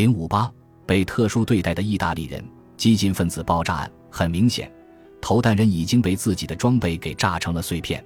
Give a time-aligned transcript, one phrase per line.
[0.00, 0.50] 零五八
[0.86, 2.42] 被特殊对待的意大利人
[2.74, 4.72] 激进分子爆炸案，很明显，
[5.20, 8.02] 投弹人已经被自己的装备给炸成了碎片。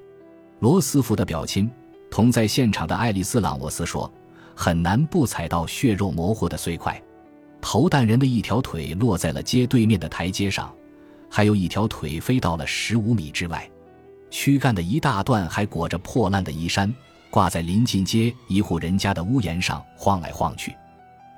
[0.58, 1.70] 罗斯福的表亲
[2.10, 4.12] 同在现场的爱丽丝·朗沃斯说
[4.56, 7.00] ：“很难不踩到血肉模糊的碎块。
[7.60, 10.74] 投弹人的一条腿落在了街对面的台阶上，
[11.30, 13.70] 还有一条腿飞到了十五米之外。
[14.32, 16.92] 躯干的一大段还裹着破烂的衣衫，
[17.30, 20.74] 挂在临近街一户人家的屋檐上晃来晃去。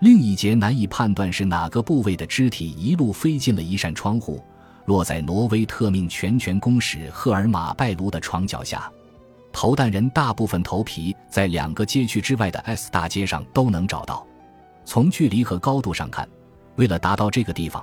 [0.00, 4.44] 另一节难以判断是哪个部位的肢体一路飞进了一扇窗户，
[4.84, 8.90] 落在挪威特命全权公使赫尔马拜卢的床脚下。”
[9.52, 14.26] 投弹人大部分头皮在两个街区之外的 S 大街上都能找到。
[14.84, 16.28] 从距离和高度上看，
[16.74, 17.82] 为了达到这个地方，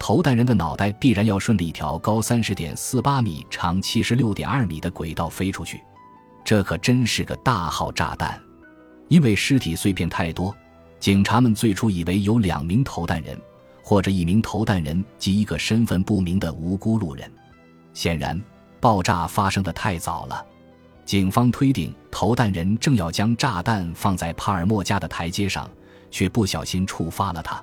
[0.00, 5.80] 投弹人的脑袋必然要顺着一条高三十点四八米、长七十六点二米的轨道飞出去。
[6.44, 8.36] 这可真是个大号炸弹。
[9.06, 10.52] 因为尸体碎片太多，
[11.02, 13.36] 警察们最初以为有两名投弹人，
[13.82, 17.28] 或者一名投弹人及一个身份不明的无辜路人。
[17.92, 18.40] 显然，
[18.78, 20.46] 爆炸发生的太早了。
[21.04, 25.68] 警方推定，投弹人正要将炸弹放在帕尔默家的台阶上，
[26.08, 27.60] 却不小心触发了它。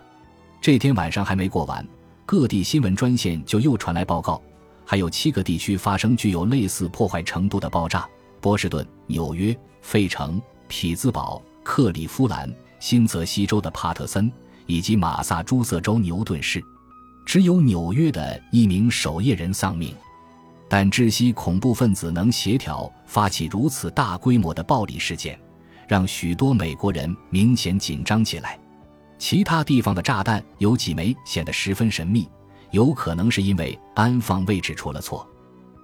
[0.60, 1.88] 这天晚上还没过完，
[2.26, 4.42] 各地新闻专线就又传来报告，
[4.86, 8.06] 还有七个地区发生具有类似破坏程度的爆炸：
[8.42, 14.32] 波士顿、纽约、费城、匹兹堡、克利夫兰、新泽西州的帕特森
[14.66, 16.64] 以及马萨诸塞州牛顿市。
[17.26, 19.94] 只有纽约的一名守夜人丧命。
[20.68, 25.40] 但窒息恐怖分子能协调发起如此大规模的暴力事件，
[25.88, 28.60] 让许多美国人明显紧张起来。
[29.18, 32.30] 其他地方的炸弹有几枚显得十分神秘，
[32.70, 35.28] 有可能是因为安放位置出了错。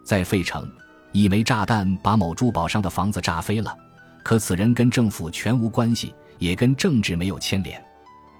[0.03, 0.71] 在费城，
[1.11, 3.75] 一枚炸弹把某珠宝商的房子炸飞了，
[4.23, 7.83] 可此人跟政府全无关系，也跟政治没有牵连。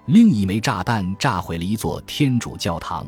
[0.06, 3.06] 另一枚炸弹炸毁了一座天主教堂。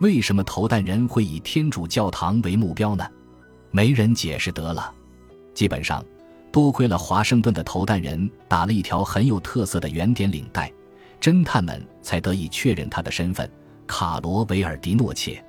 [0.00, 3.06] 为什么投弹人会以天主教堂为目标呢？
[3.70, 4.92] 没人解释得了。
[5.52, 6.04] 基本上，
[6.50, 10.72] 多亏了华盛顿的投弹人打了一条很有特色的圆点领带，
[11.20, 13.50] 侦探们才得以确认他的身份——
[13.86, 15.44] 卡罗·维尔迪诺切。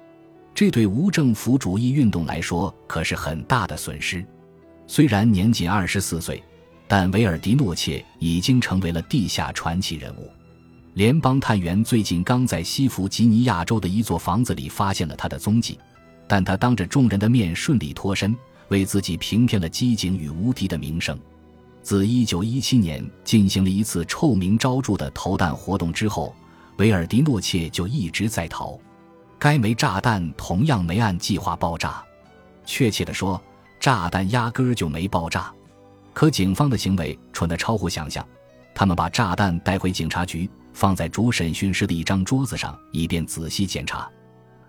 [0.53, 4.25] 这对无政府主义运动来说可是很大的损失。
[4.85, 6.43] 虽然年仅二十四岁，
[6.91, 10.29] 但维尔迪诺切已经成为了地下传奇人物。
[10.93, 15.79] 联邦探员最近刚在西弗吉尼亚州的一座房子里发现了他的踪迹，
[16.27, 18.35] 但他当着众人的面顺利脱身，
[18.67, 21.17] 为自己平添了机警与无敌的名声。
[21.81, 26.35] 自1917年进行了一次臭名昭著的投弹活动之后，
[26.75, 28.77] 维尔迪诺切就一直在逃。
[29.39, 32.03] 该枚炸弹同样没按计划爆炸，
[32.65, 33.41] 确切地说，
[33.79, 35.53] 炸弹压根儿就没爆炸。
[36.13, 38.25] 可警方的行为蠢得超乎想象，
[38.73, 40.49] 他们把炸弹带回警察局。
[40.73, 44.09] 放在主审讯室的一张桌子上，以便仔细检查。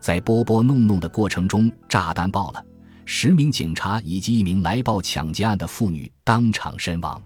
[0.01, 2.65] 在拨拨弄弄的过程中，炸弹爆了，
[3.05, 7.23] 十名警察以及一名来报抢劫案的妇女当场身亡。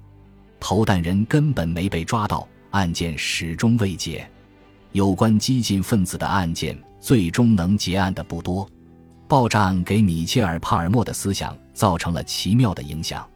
[0.60, 4.30] 投弹人根本没被抓到，案件始终未结。
[4.92, 8.68] 有关激进分子的案件，最终能结案的不多。
[9.26, 13.26] 爆炸案给米切尔·帕尔默的思想造成了奇妙的影响。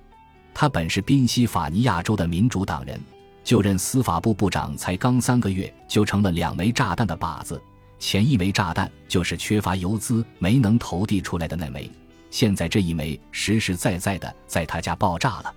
[0.52, 3.00] 他本是宾夕法尼亚州的民主党人。
[3.42, 7.60] 就任司法部部长才刚三个月，就成了两枚炸弹的靶子。
[7.98, 11.90] 前一枚炸弹就是缺乏游资没能投递出来的那枚，
[12.30, 15.54] 现在这一枚实实在在的在他家爆炸了。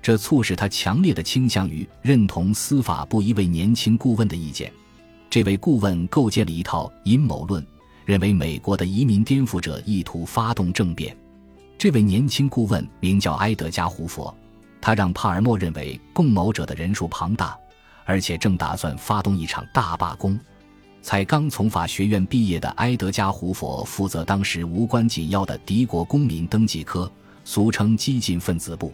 [0.00, 4.72] 这促使他强烈的倾向于认同司法部一位年轻顾问的意见。
[5.28, 7.64] 这位顾问构建了一套阴谋论，
[8.06, 11.14] 认为美国的移民颠覆者意图发动政变。
[11.78, 14.34] 这位年轻顾问名叫埃德加·胡佛。
[14.80, 17.56] 他让帕尔默认为共谋者的人数庞大，
[18.04, 20.38] 而且正打算发动一场大罢工。
[21.02, 27.10] 才刚从法学院毕业的埃德加·胡佛负责当时无关紧要的敌国公民登记科，
[27.44, 28.92] 俗称激进分子部。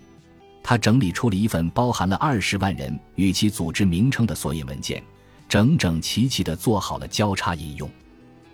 [0.62, 5.02] 他整理出了一份包含了二十万人与其组织名称的索引文件，
[5.48, 7.88] 整整齐齐地做好了交叉引用。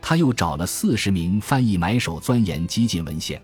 [0.00, 3.40] 他又找了四十名翻译买手钻研激进文献。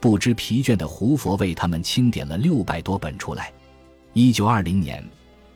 [0.00, 3.52] 不知疲倦的胡佛为他们清点了六百多本出来。
[4.14, 5.04] 一九二零年，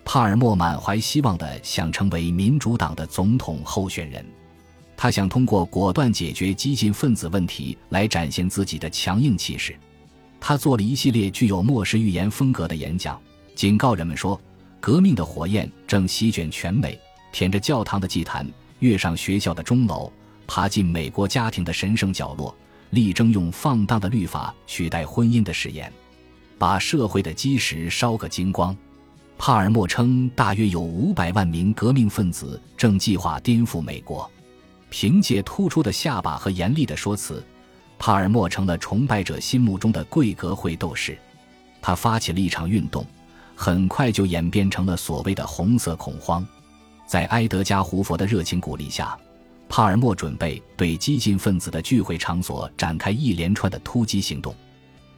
[0.05, 4.25] 帕尔默满怀希望地想成为民主党的总统候选人，
[4.97, 9.75] 他想通过果断解决激进分子问题来展现自己的强硬气势。
[10.39, 13.19] 他做了一系列具有末世预言风格的演讲，
[13.55, 14.39] 警告人们说，
[14.79, 17.01] 革命的火焰正席卷全美，
[17.33, 18.47] 舔着教堂的祭坛，
[18.81, 20.13] 跃上学校的钟楼，
[20.47, 22.55] 爬进美国家庭的神圣角落。
[22.95, 25.93] 力争用放荡的律法取代婚姻的誓言，
[26.59, 28.75] 把社会的基石烧个精光。
[29.37, 34.31] 帕尔默称，大约有五百万名革命分子正计划颠覆美国。
[34.89, 37.45] 凭借突出的下巴和严厉的说辞，
[37.99, 41.19] 帕尔默成了崇拜者心目中的贵格会斗士。
[41.83, 43.05] 他发起了一场运动，
[43.57, 46.47] 很快就演变成了所谓的“红色恐慌”。
[47.07, 49.19] 在埃德加·胡佛的热情鼓励下，
[49.77, 54.55] 帕尔默准备对激进分子的聚会场所展开一连串的突击行动。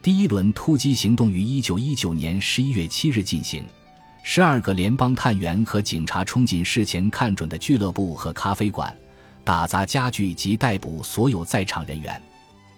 [0.01, 3.63] 第一轮突击行动于1919年11月7日进行。
[4.23, 8.91] 十二个联邦探员和警察冲进事前看准的俱乐部和咖啡馆，
[9.43, 12.19] 打砸家具及逮捕所有在场人员。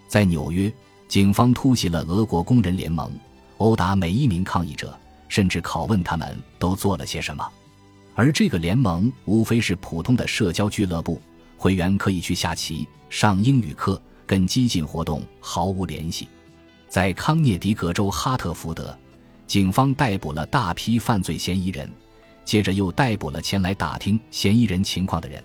[0.05, 0.69] 在纽约，
[1.07, 3.09] 警方突袭了俄国工人联盟，
[3.55, 4.93] 殴打每一名抗议者，
[5.29, 7.49] 甚至拷问他们都做了些什么。
[8.15, 11.21] 而这个联盟无非是普通的社交俱乐部，
[11.59, 16.25] 会员可以去下棋、上英语课，跟激进活动毫无联系。
[16.87, 18.97] 在康涅狄格州哈特福德。
[19.45, 21.91] 警方逮捕了大批犯罪嫌疑人，
[22.45, 25.43] 接着又逮捕了前来打听嫌疑人情况的人。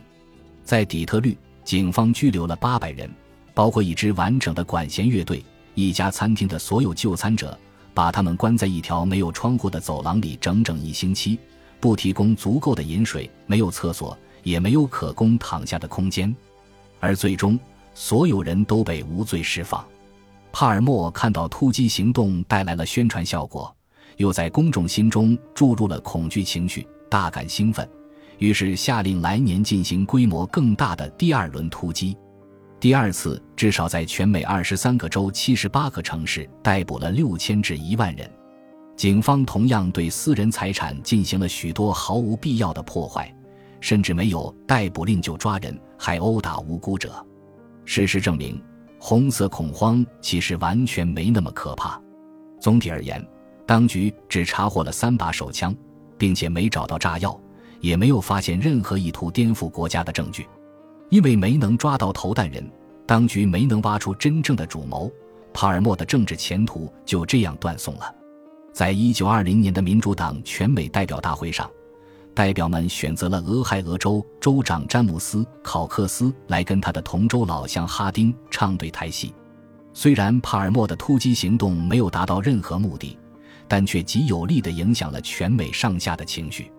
[0.62, 3.10] 在底特律，警方拘留了八百人，
[3.54, 5.42] 包括一支完整的管弦乐队、
[5.74, 7.58] 一家餐厅的所有就餐者，
[7.94, 11.38] 把他们关在一条没有窗户的走廊里整整一星期，
[11.80, 16.32] 不提供足够的饮水，没有厕所，也没有可供躺下的空间。
[17.00, 17.58] 而最终，
[17.92, 19.84] 所有人都被无罪释放。
[20.52, 23.74] 帕尔默看到突击行动带来了宣传效果。
[24.16, 27.88] 又在公众心中注入了恐惧情绪，大感兴奋，
[28.38, 32.16] 于是下令来年进行规模更大的第二轮突击。
[32.78, 38.30] 第二次至少在全美二十三个州、七十八个城市逮捕了六千至一万人。
[38.96, 43.34] 警方同样对私人财产进行了许多毫无必要的破坏，
[43.84, 47.22] 甚至没有逮捕令就抓人，还殴打无辜者。
[47.84, 48.58] 事实证明，
[48.98, 52.00] 红色恐慌其实完全没那么可怕。
[52.58, 53.22] 总体而言。
[53.66, 55.74] 当局只查获了三把手枪，
[56.16, 57.38] 并且没找到炸药，
[57.80, 60.46] 也没有发现任何意图颠覆国家的证据。
[61.10, 62.66] 因为没能抓到投弹人，
[63.06, 65.12] 当局没能挖出真正的主谋，
[65.52, 68.14] 帕尔默的政治前途就这样断送了。
[68.72, 71.70] 在一九二零年的民主党全美代表大会上，
[72.34, 79.32] 代表们选择了俄亥俄州州长詹姆斯·考克斯来跟他的同州老乡哈丁唱对台戏。
[79.92, 83.16] 虽然帕尔默的突击行动没有达到任何目的。
[83.66, 86.70] 但却极有力地影响了全美上下的情绪，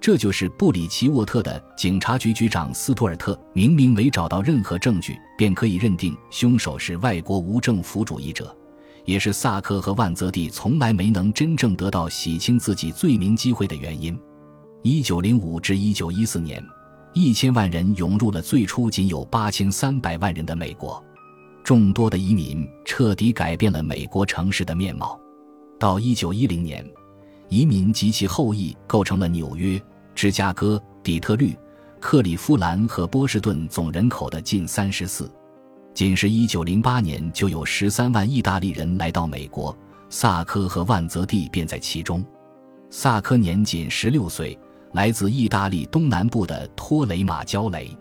[0.00, 8.56] 这就是布里奇沃特的警察局局长斯图尔特明明没找到任何证据，便可以认定凶手是外国无政府主义者，
[9.04, 14.16] 也是萨克和万泽蒂从来没能真正得到洗清自己罪名机会的原因。
[14.82, 16.64] 一九零五至一九一四年，
[17.12, 21.04] 一千万人涌入了最初仅有八千三百万人的美国，
[21.62, 25.20] 众多的移民彻底改变了美国城市的面貌。
[25.78, 26.82] 到一九一零年，
[27.50, 29.78] 移民及其后裔构成了纽约、
[30.14, 31.54] 芝加哥、底特律、
[32.00, 35.30] 克利夫兰和波士顿总人口的近三十四。
[35.92, 39.76] 仅是一九零八年，就有十三万意大利人来到美国，
[40.08, 42.24] 萨科和万泽蒂便在其中。
[42.88, 44.58] 萨科年仅十六岁，
[44.92, 47.96] 来自意大利东南部的托雷马焦雷；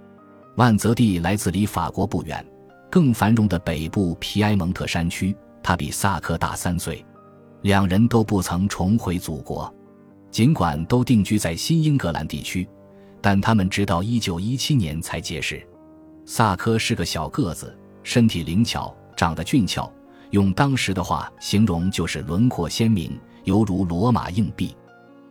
[0.55, 2.43] 万泽蒂来自离法国不远、
[2.89, 7.05] 更繁荣的北部皮埃蒙特山区，他比萨科大三岁。
[7.61, 9.71] 两人都不曾重回祖国，
[10.31, 12.67] 尽管都定居在新英格兰地区，
[13.21, 15.61] 但他们直到1917年才结识。
[16.25, 19.91] 萨科是个小个子，身体灵巧，长得俊俏，
[20.31, 24.73] 用当时的话形容就是轮廓鲜明，犹如罗马硬币。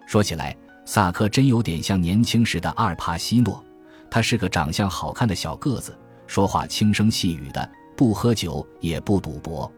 [0.07, 0.57] 说起来，
[0.91, 3.63] 萨科真有点像年轻时的阿尔帕西诺。
[4.11, 5.95] 他是个长相好看的小个子，
[6.27, 9.71] 说话轻声细语的，不喝酒也不赌博。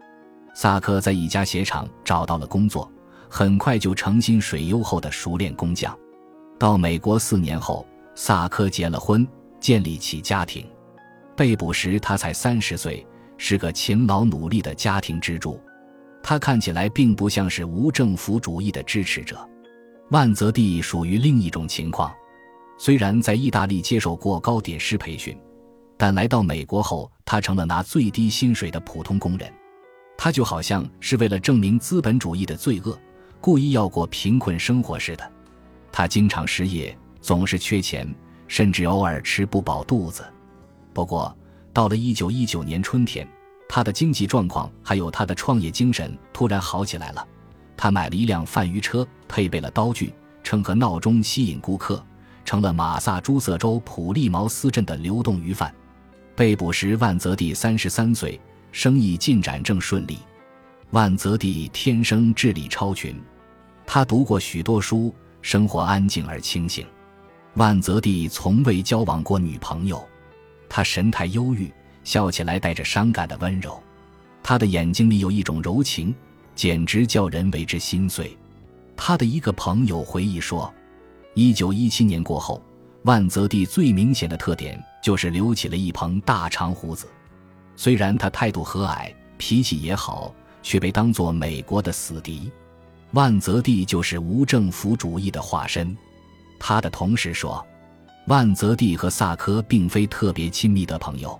[0.53, 2.89] 萨克在一家鞋厂找到了工作，
[3.27, 5.93] 很快就成薪水优厚的熟练工匠。
[6.57, 9.27] 到美国四年后，萨克结了婚，
[9.59, 10.65] 建立起家庭。
[11.35, 13.05] 被捕时他才三十岁，
[13.37, 15.59] 是个勤劳努力的家庭支柱。
[16.23, 19.45] 他看起来并不像是无政府主义的支持者。
[20.11, 22.13] 万泽蒂属于另一种情况，
[22.77, 25.39] 虽然在意大利接受过糕点师培训，
[25.97, 29.49] 但来到美国后，他成了拿最低薪水的普通工人。
[30.17, 32.99] 他就好像是为了证明资本主义的罪恶，
[33.39, 35.31] 故意要过贫困生活似的。
[35.93, 38.13] 他经常失业，总是缺钱，
[38.49, 40.25] 甚至偶尔吃不饱肚子。
[40.91, 41.33] 不过，
[41.71, 43.25] 到了一九一九年春天，
[43.69, 47.25] 他的经济状况还有他的创业精神突然好起来了。
[47.77, 52.05] 他买了一辆贩鱼车，配备了刀具、称和闹钟，吸引顾客，
[52.43, 55.73] 成了马萨诸塞州普利茅斯镇的流动鱼贩。
[56.35, 58.37] 被捕时，万泽蒂三十三岁。
[58.73, 60.17] 生意进展正顺利，
[60.91, 63.21] 万泽蒂天生智力超群，
[63.85, 66.87] 他读过许多书，生活安静而清醒。
[67.55, 70.01] 万泽蒂从未交往过女朋友，
[70.69, 71.69] 他神态忧郁，
[72.05, 73.77] 笑起来带着伤感的温柔。
[74.41, 76.15] 他的眼睛里有一种柔情，
[76.55, 78.37] 简直叫人为之心碎。
[78.95, 80.73] 他的一个朋友回忆说，
[81.33, 82.61] 一九一七年过后，
[83.03, 87.07] 万泽蒂最明显的特点就是留起了一蓬大长胡子。
[87.75, 92.51] 虽然他态度和蔼，脾气也好，却被当作美国的死敌。
[93.13, 95.97] 万泽蒂就是无政府主义的化身。
[96.59, 97.65] 他的同事说，
[98.27, 101.39] 万泽蒂和萨科并非特别亲密的朋友，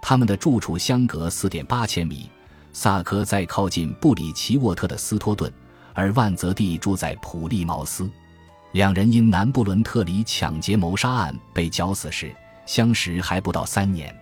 [0.00, 2.30] 他们的住处相隔四点八千米。
[2.72, 5.52] 萨科在靠近布里奇沃特的斯托顿，
[5.94, 8.10] 而万泽蒂住在普利茅斯。
[8.72, 12.34] 两人因南布伦特里抢劫谋杀案被绞死时，
[12.64, 14.14] 相识还不到三年。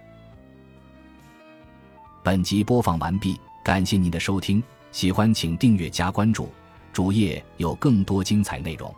[2.22, 6.50] 本集播放完毕，感谢您的收听，喜欢请订阅加关注，
[6.92, 8.92] 主页有更多精彩内容。